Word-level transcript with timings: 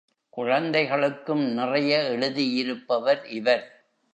குழந்தைகளுக்கும் 0.29 1.43
நிறைய 1.53 1.97
எழுதியிருப்பவர் 2.09 3.25
இவர். 3.25 3.65